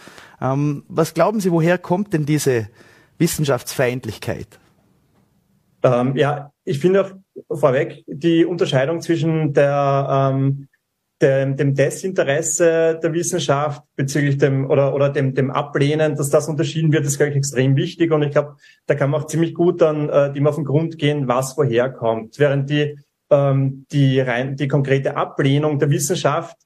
[0.41, 2.69] Ähm, was glauben Sie, woher kommt denn diese
[3.17, 4.59] Wissenschaftsfeindlichkeit?
[5.83, 7.05] Ähm, ja, ich finde
[7.47, 10.67] auch vorweg die Unterscheidung zwischen der, ähm,
[11.21, 16.91] dem, dem Desinteresse der Wissenschaft bezüglich dem oder, oder dem, dem Ablehnen, dass das unterschieden
[16.91, 18.11] wird, ist, glaube ich, extrem wichtig.
[18.11, 18.55] Und ich glaube,
[18.87, 21.89] da kann man auch ziemlich gut dann äh, dem auf den Grund gehen, was woher
[21.89, 22.39] kommt.
[22.39, 22.97] Während die,
[23.29, 26.57] ähm, die, rein, die konkrete Ablehnung der Wissenschaft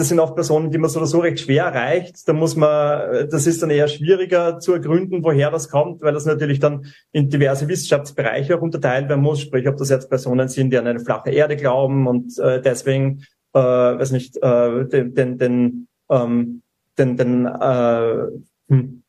[0.00, 2.26] das sind auch Personen, die man so oder so recht schwer erreicht.
[2.26, 6.24] Da muss man, das ist dann eher schwieriger zu ergründen, woher das kommt, weil das
[6.24, 9.40] natürlich dann in diverse Wissenschaftsbereiche auch unterteilt werden muss.
[9.40, 13.26] Sprich, ob das jetzt Personen sind, die an eine flache Erde glauben und äh, deswegen,
[13.52, 16.62] äh, weiß nicht, äh, den, den, den, ähm,
[16.96, 18.26] den, den äh,
[18.68, 19.02] hm,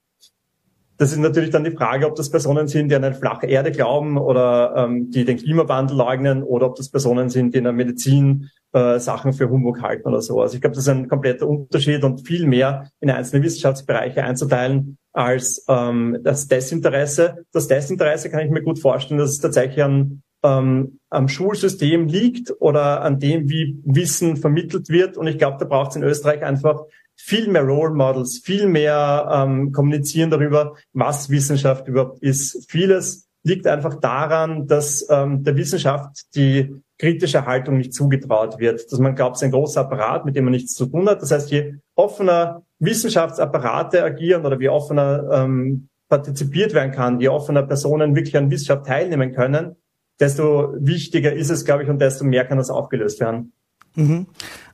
[0.97, 3.71] das ist natürlich dann die Frage, ob das Personen sind, die an eine flache Erde
[3.71, 7.73] glauben oder ähm, die den Klimawandel leugnen oder ob das Personen sind, die in der
[7.73, 10.41] Medizin äh, Sachen für Humbug halten oder so.
[10.41, 14.97] Also ich glaube, das ist ein kompletter Unterschied und viel mehr in einzelne Wissenschaftsbereiche einzuteilen
[15.13, 17.45] als ähm, das Desinteresse.
[17.51, 22.53] Das Desinteresse kann ich mir gut vorstellen, dass es tatsächlich an ähm, am Schulsystem liegt
[22.59, 25.17] oder an dem, wie Wissen vermittelt wird.
[25.17, 26.81] Und ich glaube, da braucht es in Österreich einfach
[27.15, 32.65] viel mehr Role Models, viel mehr ähm, kommunizieren darüber, was Wissenschaft überhaupt ist.
[32.69, 38.91] Vieles liegt einfach daran, dass ähm, der Wissenschaft die kritische Haltung nicht zugetraut wird.
[38.91, 41.21] Dass man glaubt, es ist ein großer Apparat, mit dem man nichts zu tun hat.
[41.23, 47.63] Das heißt, je offener Wissenschaftsapparate agieren oder wie offener ähm, partizipiert werden kann, je offener
[47.63, 49.77] Personen wirklich an Wissenschaft teilnehmen können,
[50.19, 53.53] desto wichtiger ist es, glaube ich, und desto mehr kann das aufgelöst werden.
[53.95, 54.27] Mhm.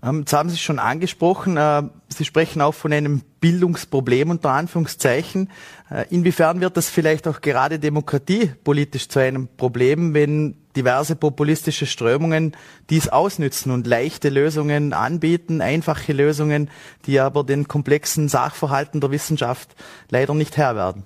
[0.03, 5.49] Ähm, jetzt haben Sie schon angesprochen, äh, Sie sprechen auch von einem Bildungsproblem unter Anführungszeichen.
[5.89, 12.56] Äh, inwiefern wird das vielleicht auch gerade demokratiepolitisch zu einem Problem, wenn diverse populistische Strömungen
[12.91, 16.69] dies ausnützen und leichte Lösungen anbieten, einfache Lösungen,
[17.08, 19.75] die aber den komplexen Sachverhalten der Wissenschaft
[20.12, 21.03] leider nicht Herr werden?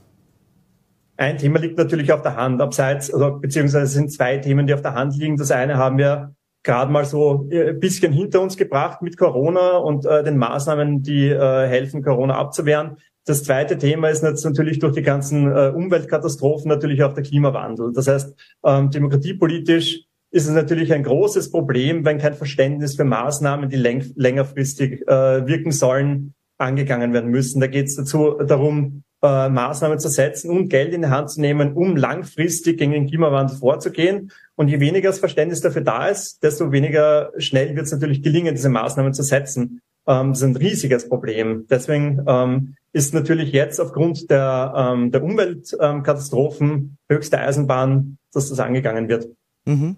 [1.16, 4.82] Ein Thema liegt natürlich auf der Hand, abseits, also, beziehungsweise sind zwei Themen, die auf
[4.82, 5.38] der Hand liegen.
[5.38, 9.78] Das eine haben wir gerade mal so ein äh, bisschen hinter uns gebracht mit Corona
[9.78, 12.98] und äh, den Maßnahmen, die äh, helfen, Corona abzuwehren.
[13.26, 17.94] Das zweite Thema ist jetzt natürlich durch die ganzen äh, Umweltkatastrophen natürlich auch der Klimawandel.
[17.94, 18.34] Das heißt,
[18.66, 24.12] ähm, demokratiepolitisch ist es natürlich ein großes Problem, wenn kein Verständnis für Maßnahmen, die läng
[24.16, 27.60] längerfristig äh, wirken sollen, angegangen werden müssen.
[27.60, 31.42] Da geht es dazu darum, äh, Maßnahmen zu setzen und Geld in die Hand zu
[31.42, 34.32] nehmen, um langfristig gegen den Klimawandel vorzugehen.
[34.56, 38.56] Und je weniger das Verständnis dafür da ist, desto weniger schnell wird es natürlich gelingen,
[38.56, 39.82] diese Maßnahmen zu setzen.
[40.08, 41.68] Ähm, das ist ein riesiges Problem.
[41.70, 49.08] Deswegen ähm, ist natürlich jetzt aufgrund der, ähm, der Umweltkatastrophen höchste Eisenbahn, dass das angegangen
[49.08, 49.28] wird.
[49.66, 49.96] Mhm.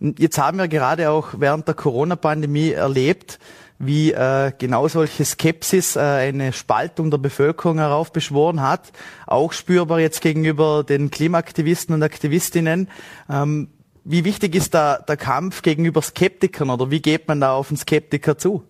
[0.00, 3.38] Jetzt haben wir gerade auch während der Corona-Pandemie erlebt,
[3.78, 8.92] wie äh, genau solche Skepsis äh, eine Spaltung der Bevölkerung heraufbeschworen hat,
[9.26, 12.88] auch spürbar jetzt gegenüber den Klimaaktivisten und Aktivistinnen.
[13.30, 13.68] Ähm,
[14.04, 17.76] wie wichtig ist da der Kampf gegenüber Skeptikern oder wie geht man da auf einen
[17.76, 18.64] Skeptiker zu?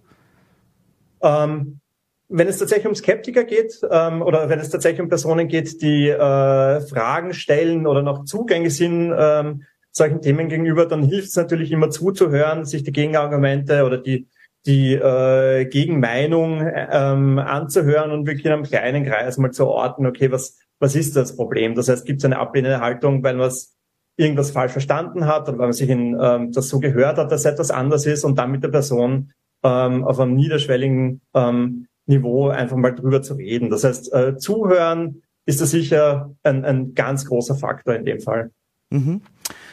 [1.22, 1.80] Ähm,
[2.28, 6.08] wenn es tatsächlich um Skeptiker geht ähm, oder wenn es tatsächlich um Personen geht, die
[6.08, 11.72] äh, Fragen stellen oder noch zugänglich sind ähm, solchen Themen gegenüber, dann hilft es natürlich
[11.72, 14.28] immer zuzuhören, sich die Gegenargumente oder die
[14.68, 20.30] die äh, Gegenmeinung ähm, anzuhören und wirklich in einem kleinen Kreis mal zu orten, okay,
[20.30, 21.74] was, was ist das Problem?
[21.74, 23.50] Das heißt, gibt es eine ablehnende Haltung, weil man
[24.18, 27.46] irgendwas falsch verstanden hat oder weil man sich in, ähm, das so gehört hat, dass
[27.46, 29.32] etwas anders ist und dann mit der Person
[29.64, 33.70] ähm, auf einem niederschwelligen ähm, Niveau einfach mal drüber zu reden.
[33.70, 38.50] Das heißt, äh, zuhören ist da sicher ein, ein ganz großer Faktor in dem Fall.
[38.90, 39.22] Mhm.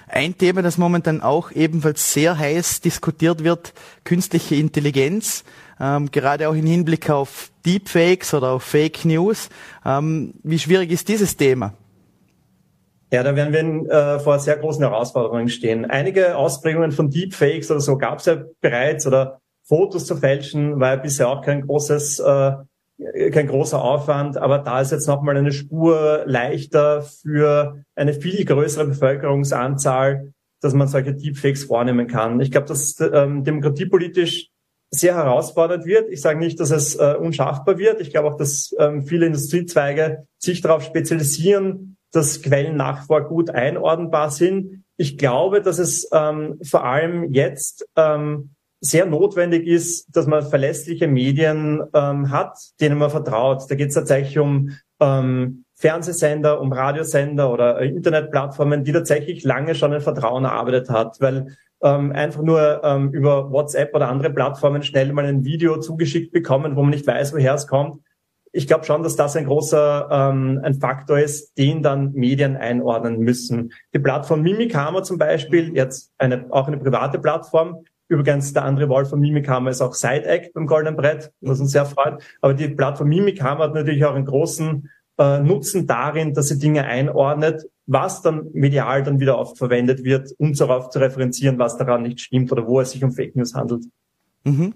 [0.07, 5.43] Ein Thema, das momentan auch ebenfalls sehr heiß diskutiert wird, künstliche Intelligenz,
[5.79, 9.49] ähm, gerade auch im Hinblick auf Deepfakes oder auf Fake News.
[9.85, 11.73] Ähm, wie schwierig ist dieses Thema?
[13.11, 15.85] Ja, da werden wir äh, vor sehr großen Herausforderungen stehen.
[15.85, 20.89] Einige Ausprägungen von Deepfakes oder so gab es ja bereits oder Fotos zu fälschen war
[20.91, 22.51] ja bisher auch kein großes äh,
[23.31, 28.87] kein großer Aufwand, aber da ist jetzt nochmal eine Spur leichter für eine viel größere
[28.87, 32.39] Bevölkerungsanzahl, dass man solche Deepfakes vornehmen kann.
[32.39, 34.49] Ich glaube, dass ähm, demokratiepolitisch
[34.91, 36.09] sehr herausfordernd wird.
[36.09, 37.99] Ich sage nicht, dass es äh, unschaffbar wird.
[37.99, 43.49] Ich glaube auch, dass ähm, viele Industriezweige sich darauf spezialisieren, dass Quellen nach vor gut
[43.49, 44.83] einordnbar sind.
[44.95, 48.51] Ich glaube, dass es ähm, vor allem jetzt ähm,
[48.85, 53.63] sehr notwendig ist, dass man verlässliche Medien ähm, hat, denen man vertraut.
[53.69, 59.75] Da geht es tatsächlich um ähm, Fernsehsender, um Radiosender oder äh, Internetplattformen, die tatsächlich lange
[59.75, 64.83] schon ein Vertrauen erarbeitet hat, weil ähm, einfach nur ähm, über WhatsApp oder andere Plattformen
[64.83, 68.01] schnell mal ein Video zugeschickt bekommen, wo man nicht weiß, woher es kommt.
[68.51, 73.19] Ich glaube schon, dass das ein großer ähm, ein Faktor ist, den dann Medien einordnen
[73.19, 73.73] müssen.
[73.93, 79.05] Die Plattform Mimikama zum Beispiel, jetzt eine, auch eine private Plattform, Übrigens, der andere Wahl
[79.05, 82.23] von Mimikama ist auch SideAct beim Golden Brett, was uns sehr freut.
[82.41, 86.85] Aber die Plattform Mimikama hat natürlich auch einen großen äh, Nutzen darin, dass sie Dinge
[86.85, 92.03] einordnet, was dann medial dann wieder oft verwendet wird, um darauf zu referenzieren, was daran
[92.03, 93.85] nicht stimmt oder wo es sich um Fake News handelt.
[94.43, 94.73] Mhm.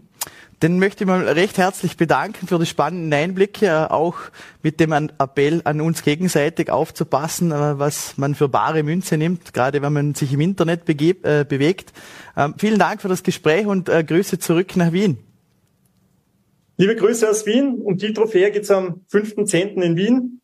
[0.62, 4.17] Den möchte ich mal recht herzlich bedanken für die spannenden Einblicke, äh, auch
[4.62, 9.82] mit dem Appell an uns gegenseitig aufzupassen, äh, was man für bare Münze nimmt, gerade
[9.82, 11.93] wenn man sich im Internet begebt, äh, bewegt.
[12.36, 15.17] Ähm, vielen Dank für das Gespräch und äh, Grüße zurück nach Wien.
[16.76, 17.82] Liebe Grüße aus Wien.
[17.82, 19.82] Und die Trophäe geht's am 5.10.
[19.82, 20.41] in Wien.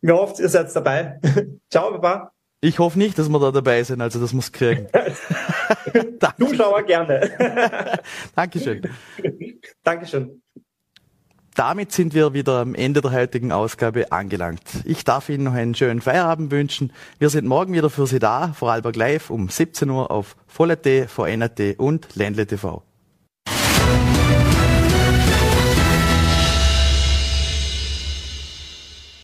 [0.00, 1.20] Wir hoffen, ihr seid dabei.
[1.70, 2.32] Ciao, Baba.
[2.60, 4.88] Ich hoffe nicht, dass wir da dabei sind, also das muss kriegen.
[6.40, 8.00] Zuschauer gerne.
[8.34, 8.82] Dankeschön.
[9.84, 10.42] Dankeschön.
[11.54, 14.62] Damit sind wir wieder am Ende der heutigen Ausgabe angelangt.
[14.84, 16.92] Ich darf Ihnen noch einen schönen Feierabend wünschen.
[17.18, 21.60] Wir sind morgen wieder für Sie da, Vorarlberg Live um 17 Uhr auf Voll.at, VN.at
[21.78, 22.87] und Ländle TV.